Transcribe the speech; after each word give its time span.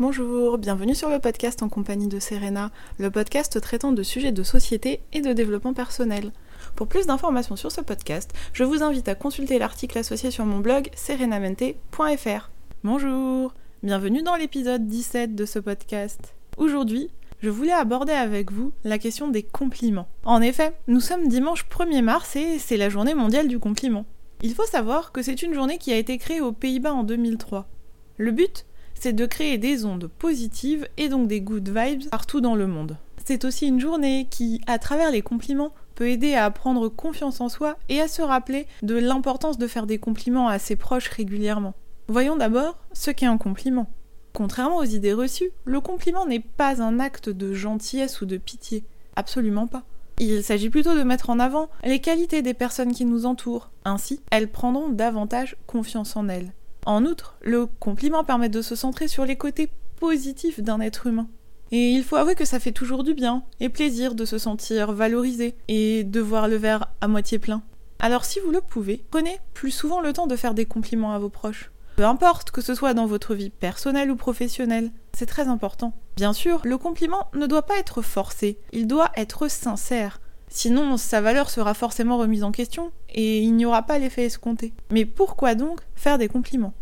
Bonjour, 0.00 0.56
bienvenue 0.56 0.94
sur 0.94 1.10
le 1.10 1.18
podcast 1.18 1.62
en 1.62 1.68
compagnie 1.68 2.08
de 2.08 2.20
Serena, 2.20 2.70
le 2.98 3.10
podcast 3.10 3.60
traitant 3.60 3.92
de 3.92 4.02
sujets 4.02 4.32
de 4.32 4.42
société 4.42 5.02
et 5.12 5.20
de 5.20 5.34
développement 5.34 5.74
personnel. 5.74 6.32
Pour 6.74 6.86
plus 6.86 7.04
d'informations 7.04 7.54
sur 7.54 7.70
ce 7.70 7.82
podcast, 7.82 8.32
je 8.54 8.64
vous 8.64 8.82
invite 8.82 9.08
à 9.08 9.14
consulter 9.14 9.58
l'article 9.58 9.98
associé 9.98 10.30
sur 10.30 10.46
mon 10.46 10.60
blog 10.60 10.88
serenamente.fr. 10.96 12.50
Bonjour, 12.82 13.52
bienvenue 13.82 14.22
dans 14.22 14.36
l'épisode 14.36 14.86
17 14.86 15.34
de 15.34 15.44
ce 15.44 15.58
podcast. 15.58 16.34
Aujourd'hui, 16.56 17.10
je 17.42 17.50
voulais 17.50 17.70
aborder 17.70 18.14
avec 18.14 18.52
vous 18.52 18.72
la 18.84 18.96
question 18.96 19.28
des 19.28 19.42
compliments. 19.42 20.08
En 20.24 20.40
effet, 20.40 20.72
nous 20.88 21.00
sommes 21.00 21.28
dimanche 21.28 21.66
1er 21.68 22.00
mars 22.00 22.36
et 22.36 22.58
c'est 22.58 22.78
la 22.78 22.88
journée 22.88 23.12
mondiale 23.12 23.48
du 23.48 23.58
compliment. 23.58 24.06
Il 24.40 24.54
faut 24.54 24.64
savoir 24.64 25.12
que 25.12 25.20
c'est 25.20 25.42
une 25.42 25.52
journée 25.52 25.76
qui 25.76 25.92
a 25.92 25.98
été 25.98 26.16
créée 26.16 26.40
aux 26.40 26.52
Pays-Bas 26.52 26.94
en 26.94 27.04
2003. 27.04 27.68
Le 28.16 28.32
but, 28.32 28.64
c'est 29.00 29.14
de 29.14 29.26
créer 29.26 29.56
des 29.56 29.86
ondes 29.86 30.08
positives 30.18 30.86
et 30.98 31.08
donc 31.08 31.26
des 31.26 31.40
good 31.40 31.68
vibes 31.68 32.08
partout 32.10 32.42
dans 32.42 32.54
le 32.54 32.66
monde. 32.66 32.98
C'est 33.24 33.44
aussi 33.44 33.66
une 33.66 33.80
journée 33.80 34.28
qui, 34.30 34.60
à 34.66 34.78
travers 34.78 35.10
les 35.10 35.22
compliments, 35.22 35.72
peut 35.94 36.08
aider 36.08 36.34
à 36.34 36.50
prendre 36.50 36.88
confiance 36.88 37.40
en 37.40 37.48
soi 37.48 37.76
et 37.88 38.00
à 38.00 38.08
se 38.08 38.22
rappeler 38.22 38.66
de 38.82 38.96
l'importance 38.96 39.58
de 39.58 39.66
faire 39.66 39.86
des 39.86 39.98
compliments 39.98 40.48
à 40.48 40.58
ses 40.58 40.76
proches 40.76 41.08
régulièrement. 41.08 41.74
Voyons 42.08 42.36
d'abord 42.36 42.76
ce 42.92 43.10
qu'est 43.10 43.26
un 43.26 43.38
compliment. 43.38 43.90
Contrairement 44.34 44.78
aux 44.78 44.84
idées 44.84 45.12
reçues, 45.12 45.50
le 45.64 45.80
compliment 45.80 46.26
n'est 46.26 46.40
pas 46.40 46.82
un 46.82 47.00
acte 47.00 47.30
de 47.30 47.52
gentillesse 47.54 48.20
ou 48.20 48.26
de 48.26 48.36
pitié. 48.36 48.84
Absolument 49.16 49.66
pas. 49.66 49.84
Il 50.18 50.44
s'agit 50.44 50.68
plutôt 50.68 50.94
de 50.94 51.02
mettre 51.02 51.30
en 51.30 51.38
avant 51.38 51.70
les 51.84 52.00
qualités 52.00 52.42
des 52.42 52.52
personnes 52.52 52.92
qui 52.92 53.06
nous 53.06 53.24
entourent. 53.24 53.70
Ainsi, 53.86 54.20
elles 54.30 54.50
prendront 54.50 54.90
davantage 54.90 55.56
confiance 55.66 56.16
en 56.16 56.28
elles. 56.28 56.52
En 56.86 57.04
outre, 57.04 57.36
le 57.42 57.66
compliment 57.66 58.24
permet 58.24 58.48
de 58.48 58.62
se 58.62 58.74
centrer 58.74 59.08
sur 59.08 59.24
les 59.24 59.36
côtés 59.36 59.70
positifs 59.98 60.60
d'un 60.60 60.80
être 60.80 61.06
humain. 61.06 61.28
Et 61.72 61.90
il 61.92 62.02
faut 62.02 62.16
avouer 62.16 62.34
que 62.34 62.44
ça 62.44 62.58
fait 62.58 62.72
toujours 62.72 63.04
du 63.04 63.14
bien 63.14 63.44
et 63.60 63.68
plaisir 63.68 64.14
de 64.14 64.24
se 64.24 64.38
sentir 64.38 64.92
valorisé 64.92 65.54
et 65.68 66.02
de 66.04 66.20
voir 66.20 66.48
le 66.48 66.56
verre 66.56 66.88
à 67.00 67.06
moitié 67.06 67.38
plein. 67.38 67.62
Alors 68.00 68.24
si 68.24 68.40
vous 68.40 68.50
le 68.50 68.60
pouvez, 68.60 69.04
prenez 69.10 69.38
plus 69.54 69.70
souvent 69.70 70.00
le 70.00 70.12
temps 70.12 70.26
de 70.26 70.36
faire 70.36 70.54
des 70.54 70.64
compliments 70.64 71.12
à 71.12 71.18
vos 71.18 71.28
proches. 71.28 71.70
Peu 71.96 72.06
importe 72.06 72.50
que 72.50 72.62
ce 72.62 72.74
soit 72.74 72.94
dans 72.94 73.06
votre 73.06 73.34
vie 73.34 73.50
personnelle 73.50 74.10
ou 74.10 74.16
professionnelle, 74.16 74.90
c'est 75.12 75.26
très 75.26 75.48
important. 75.48 75.92
Bien 76.16 76.32
sûr, 76.32 76.60
le 76.64 76.78
compliment 76.78 77.28
ne 77.34 77.46
doit 77.46 77.66
pas 77.66 77.78
être 77.78 78.00
forcé, 78.00 78.58
il 78.72 78.86
doit 78.86 79.10
être 79.16 79.48
sincère. 79.48 80.20
Sinon, 80.52 80.96
sa 80.96 81.20
valeur 81.20 81.48
sera 81.48 81.74
forcément 81.74 82.18
remise 82.18 82.42
en 82.42 82.50
question 82.50 82.90
et 83.08 83.38
il 83.38 83.54
n'y 83.54 83.64
aura 83.64 83.82
pas 83.82 83.98
l'effet 83.98 84.24
escompté. 84.24 84.72
Mais 84.90 85.04
pourquoi 85.04 85.54
donc 85.54 85.80
faire 85.94 86.18
des 86.18 86.28
compliments? 86.28 86.74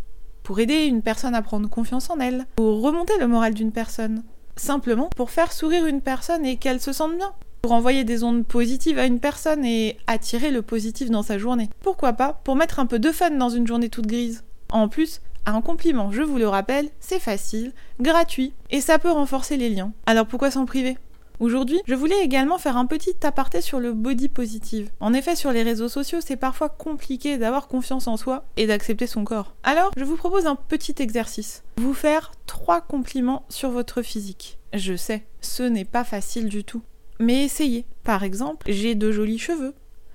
Pour 0.42 0.58
aider 0.58 0.86
une 0.86 1.02
personne 1.02 1.34
à 1.34 1.42
prendre 1.42 1.68
confiance 1.68 2.08
en 2.08 2.18
elle, 2.18 2.46
pour 2.56 2.80
remonter 2.80 3.12
le 3.20 3.28
moral 3.28 3.52
d'une 3.52 3.70
personne, 3.70 4.24
simplement 4.56 5.10
pour 5.14 5.30
faire 5.30 5.52
sourire 5.52 5.84
une 5.84 6.00
personne 6.00 6.46
et 6.46 6.56
qu'elle 6.56 6.80
se 6.80 6.94
sente 6.94 7.16
bien, 7.16 7.32
pour 7.60 7.72
envoyer 7.72 8.04
des 8.04 8.24
ondes 8.24 8.46
positives 8.46 8.98
à 8.98 9.04
une 9.04 9.20
personne 9.20 9.64
et 9.66 9.98
attirer 10.06 10.50
le 10.50 10.62
positif 10.62 11.10
dans 11.10 11.22
sa 11.22 11.36
journée. 11.36 11.68
Pourquoi 11.82 12.14
pas 12.14 12.40
pour 12.44 12.56
mettre 12.56 12.78
un 12.78 12.86
peu 12.86 12.98
de 12.98 13.12
fun 13.12 13.32
dans 13.32 13.50
une 13.50 13.66
journée 13.66 13.90
toute 13.90 14.06
grise. 14.06 14.44
En 14.72 14.88
plus, 14.88 15.20
un 15.44 15.60
compliment, 15.60 16.10
je 16.10 16.22
vous 16.22 16.38
le 16.38 16.48
rappelle, 16.48 16.88
c'est 17.00 17.18
facile, 17.18 17.72
gratuit 18.00 18.54
et 18.70 18.80
ça 18.80 18.98
peut 18.98 19.10
renforcer 19.10 19.58
les 19.58 19.68
liens. 19.68 19.92
Alors 20.06 20.26
pourquoi 20.26 20.50
s'en 20.50 20.64
priver? 20.64 20.96
Aujourd'hui, 21.40 21.80
je 21.86 21.94
voulais 21.94 22.20
également 22.24 22.58
faire 22.58 22.76
un 22.76 22.86
petit 22.86 23.14
aparté 23.22 23.60
sur 23.60 23.78
le 23.78 23.92
body 23.92 24.28
positive. 24.28 24.90
En 24.98 25.14
effet, 25.14 25.36
sur 25.36 25.52
les 25.52 25.62
réseaux 25.62 25.88
sociaux, 25.88 26.18
c'est 26.20 26.36
parfois 26.36 26.68
compliqué 26.68 27.38
d'avoir 27.38 27.68
confiance 27.68 28.08
en 28.08 28.16
soi 28.16 28.44
et 28.56 28.66
d'accepter 28.66 29.06
son 29.06 29.22
corps. 29.22 29.54
Alors, 29.62 29.92
je 29.96 30.02
vous 30.02 30.16
propose 30.16 30.46
un 30.46 30.56
petit 30.56 30.96
exercice. 30.98 31.62
Vous 31.76 31.94
faire 31.94 32.32
trois 32.46 32.80
compliments 32.80 33.44
sur 33.48 33.70
votre 33.70 34.02
physique. 34.02 34.58
Je 34.72 34.96
sais, 34.96 35.24
ce 35.40 35.62
n'est 35.62 35.84
pas 35.84 36.02
facile 36.02 36.48
du 36.48 36.64
tout. 36.64 36.82
Mais 37.20 37.44
essayez. 37.44 37.84
Par 38.02 38.24
exemple, 38.24 38.66
j'ai 38.68 38.96
de 38.96 39.12
jolis 39.12 39.38
cheveux, 39.38 39.74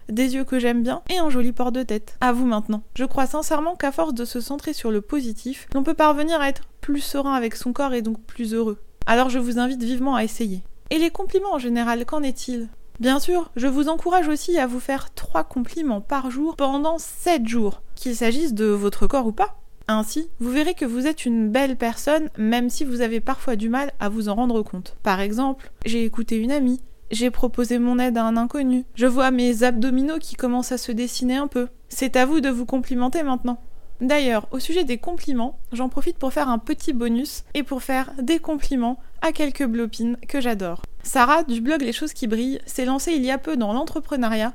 des 0.09 0.35
yeux 0.35 0.43
que 0.43 0.59
j'aime 0.59 0.83
bien 0.83 1.03
et 1.09 1.19
un 1.19 1.29
joli 1.29 1.53
port 1.53 1.71
de 1.71 1.83
tête. 1.83 2.17
À 2.19 2.33
vous 2.33 2.45
maintenant. 2.45 2.83
Je 2.95 3.05
crois 3.05 3.27
sincèrement 3.27 3.75
qu'à 3.75 3.93
force 3.93 4.13
de 4.13 4.25
se 4.25 4.41
centrer 4.41 4.73
sur 4.73 4.91
le 4.91 4.99
positif, 4.99 5.67
l'on 5.73 5.83
peut 5.83 5.93
parvenir 5.93 6.41
à 6.41 6.49
être 6.49 6.63
plus 6.81 7.01
serein 7.01 7.33
avec 7.33 7.55
son 7.55 7.71
corps 7.71 7.93
et 7.93 8.01
donc 8.01 8.21
plus 8.21 8.53
heureux. 8.53 8.79
Alors 9.05 9.29
je 9.29 9.39
vous 9.39 9.57
invite 9.59 9.83
vivement 9.83 10.15
à 10.15 10.23
essayer. 10.25 10.63
Et 10.93 10.99
les 10.99 11.09
compliments 11.09 11.55
en 11.55 11.57
général, 11.57 12.05
qu'en 12.05 12.21
est-il? 12.21 12.69
Bien 12.99 13.19
sûr, 13.19 13.49
je 13.55 13.65
vous 13.65 13.89
encourage 13.89 14.27
aussi 14.27 14.59
à 14.59 14.67
vous 14.67 14.79
faire 14.79 15.11
3 15.15 15.43
compliments 15.43 16.01
par 16.01 16.29
jour 16.29 16.55
pendant 16.55 16.99
7 16.99 17.47
jours, 17.47 17.81
qu'il 17.95 18.15
s'agisse 18.15 18.53
de 18.53 18.65
votre 18.65 19.07
corps 19.07 19.25
ou 19.25 19.31
pas. 19.31 19.57
Ainsi, 19.87 20.29
vous 20.39 20.51
verrez 20.51 20.75
que 20.75 20.85
vous 20.85 21.07
êtes 21.07 21.25
une 21.25 21.49
belle 21.49 21.77
personne 21.77 22.29
même 22.37 22.69
si 22.69 22.83
vous 22.83 23.01
avez 23.01 23.21
parfois 23.21 23.55
du 23.55 23.69
mal 23.69 23.91
à 23.99 24.07
vous 24.07 24.29
en 24.29 24.35
rendre 24.35 24.61
compte. 24.61 24.95
Par 25.01 25.19
exemple, 25.19 25.71
j'ai 25.83 26.05
écouté 26.05 26.37
une 26.37 26.51
amie, 26.51 26.79
j'ai 27.09 27.31
proposé 27.31 27.79
mon 27.79 27.97
aide 27.97 28.19
à 28.19 28.25
un 28.25 28.37
inconnu, 28.37 28.85
je 28.93 29.07
vois 29.07 29.31
mes 29.31 29.63
abdominaux 29.63 30.19
qui 30.19 30.35
commencent 30.35 30.73
à 30.73 30.77
se 30.77 30.91
dessiner 30.91 31.37
un 31.37 31.47
peu. 31.47 31.69
C'est 31.89 32.15
à 32.17 32.27
vous 32.27 32.39
de 32.39 32.49
vous 32.49 32.67
complimenter 32.67 33.23
maintenant. 33.23 33.57
D'ailleurs, 33.99 34.47
au 34.51 34.59
sujet 34.59 34.83
des 34.83 34.97
compliments, 34.97 35.57
j'en 35.71 35.87
profite 35.87 36.17
pour 36.17 36.33
faire 36.33 36.49
un 36.49 36.59
petit 36.59 36.93
bonus 36.93 37.45
et 37.53 37.63
pour 37.63 37.81
faire 37.81 38.11
des 38.21 38.37
compliments 38.37 38.99
quelques 39.31 39.65
blopines 39.65 40.17
que 40.27 40.41
j'adore. 40.41 40.81
Sarah 41.03 41.43
du 41.43 41.61
blog 41.61 41.81
Les 41.81 41.93
choses 41.93 42.13
qui 42.13 42.27
brillent 42.27 42.59
s'est 42.65 42.85
lancée 42.85 43.13
il 43.13 43.23
y 43.23 43.31
a 43.31 43.37
peu 43.37 43.57
dans 43.57 43.73
l'entrepreneuriat 43.73 44.53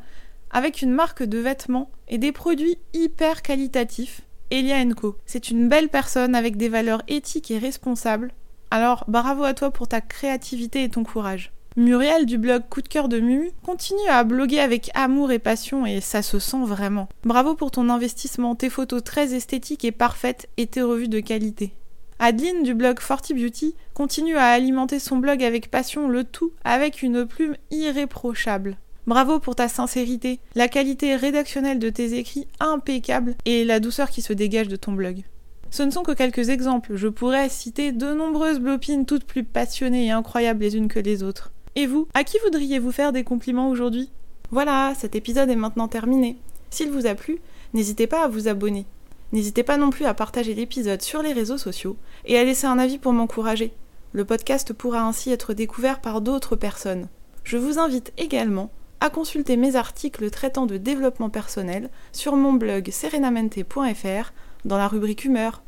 avec 0.50 0.82
une 0.82 0.92
marque 0.92 1.22
de 1.22 1.38
vêtements 1.38 1.90
et 2.08 2.18
des 2.18 2.32
produits 2.32 2.78
hyper 2.94 3.42
qualitatifs, 3.42 4.22
Elia 4.50 4.82
Co. 4.94 5.16
C'est 5.26 5.50
une 5.50 5.68
belle 5.68 5.88
personne 5.88 6.34
avec 6.34 6.56
des 6.56 6.68
valeurs 6.68 7.02
éthiques 7.08 7.50
et 7.50 7.58
responsables. 7.58 8.32
Alors 8.70 9.04
bravo 9.08 9.44
à 9.44 9.54
toi 9.54 9.70
pour 9.70 9.88
ta 9.88 10.00
créativité 10.00 10.84
et 10.84 10.88
ton 10.88 11.04
courage. 11.04 11.52
Muriel 11.76 12.26
du 12.26 12.38
blog 12.38 12.64
Coup 12.68 12.82
de 12.82 12.88
cœur 12.88 13.08
de 13.08 13.20
Mu 13.20 13.50
continue 13.62 14.08
à 14.08 14.24
bloguer 14.24 14.58
avec 14.58 14.90
amour 14.94 15.30
et 15.30 15.38
passion 15.38 15.86
et 15.86 16.00
ça 16.00 16.22
se 16.22 16.38
sent 16.38 16.64
vraiment. 16.64 17.08
Bravo 17.24 17.54
pour 17.54 17.70
ton 17.70 17.88
investissement, 17.88 18.56
tes 18.56 18.68
photos 18.68 19.04
très 19.04 19.34
esthétiques 19.34 19.84
et 19.84 19.92
parfaites 19.92 20.48
et 20.56 20.66
tes 20.66 20.82
revues 20.82 21.08
de 21.08 21.20
qualité. 21.20 21.72
Adeline 22.20 22.64
du 22.64 22.74
blog 22.74 22.98
Forty 22.98 23.32
Beauty 23.32 23.76
continue 23.94 24.36
à 24.36 24.46
alimenter 24.46 24.98
son 24.98 25.18
blog 25.18 25.40
avec 25.44 25.70
passion, 25.70 26.08
le 26.08 26.24
tout 26.24 26.50
avec 26.64 27.02
une 27.02 27.24
plume 27.24 27.54
irréprochable. 27.70 28.76
Bravo 29.06 29.38
pour 29.38 29.54
ta 29.54 29.68
sincérité, 29.68 30.40
la 30.56 30.66
qualité 30.66 31.14
rédactionnelle 31.14 31.78
de 31.78 31.90
tes 31.90 32.18
écrits 32.18 32.48
impeccable 32.58 33.36
et 33.44 33.64
la 33.64 33.78
douceur 33.78 34.10
qui 34.10 34.20
se 34.20 34.32
dégage 34.32 34.66
de 34.66 34.74
ton 34.74 34.92
blog. 34.92 35.22
Ce 35.70 35.84
ne 35.84 35.92
sont 35.92 36.02
que 36.02 36.10
quelques 36.10 36.48
exemples, 36.48 36.96
je 36.96 37.06
pourrais 37.06 37.48
citer 37.48 37.92
de 37.92 38.12
nombreuses 38.12 38.58
blopines 38.58 39.06
toutes 39.06 39.24
plus 39.24 39.44
passionnées 39.44 40.06
et 40.06 40.10
incroyables 40.10 40.62
les 40.62 40.76
unes 40.76 40.88
que 40.88 40.98
les 40.98 41.22
autres. 41.22 41.52
Et 41.76 41.86
vous, 41.86 42.08
à 42.14 42.24
qui 42.24 42.38
voudriez-vous 42.42 42.90
faire 42.90 43.12
des 43.12 43.22
compliments 43.22 43.70
aujourd'hui? 43.70 44.10
Voilà, 44.50 44.92
cet 44.98 45.14
épisode 45.14 45.50
est 45.50 45.56
maintenant 45.56 45.86
terminé. 45.86 46.36
S'il 46.70 46.90
vous 46.90 47.06
a 47.06 47.14
plu, 47.14 47.38
n'hésitez 47.74 48.08
pas 48.08 48.24
à 48.24 48.28
vous 48.28 48.48
abonner. 48.48 48.86
N'hésitez 49.32 49.62
pas 49.62 49.76
non 49.76 49.90
plus 49.90 50.06
à 50.06 50.14
partager 50.14 50.54
l'épisode 50.54 51.02
sur 51.02 51.22
les 51.22 51.32
réseaux 51.32 51.58
sociaux 51.58 51.96
et 52.24 52.38
à 52.38 52.44
laisser 52.44 52.66
un 52.66 52.78
avis 52.78 52.98
pour 52.98 53.12
m'encourager. 53.12 53.72
Le 54.12 54.24
podcast 54.24 54.72
pourra 54.72 55.02
ainsi 55.02 55.30
être 55.30 55.52
découvert 55.52 56.00
par 56.00 56.20
d'autres 56.20 56.56
personnes. 56.56 57.08
Je 57.44 57.58
vous 57.58 57.78
invite 57.78 58.12
également 58.16 58.70
à 59.00 59.10
consulter 59.10 59.56
mes 59.56 59.76
articles 59.76 60.30
traitant 60.30 60.66
de 60.66 60.76
développement 60.76 61.30
personnel 61.30 61.90
sur 62.12 62.36
mon 62.36 62.52
blog 62.52 62.90
serenamente.fr 62.90 64.32
dans 64.64 64.78
la 64.78 64.88
rubrique 64.88 65.24
humeur. 65.24 65.62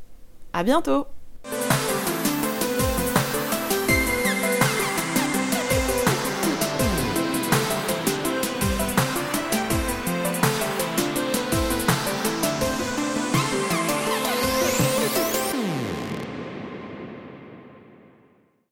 À 0.53 0.62
bientôt! 0.62 1.06